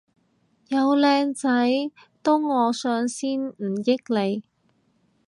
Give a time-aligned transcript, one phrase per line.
[0.69, 1.69] 有靚仔
[2.23, 4.43] 都我上先唔益你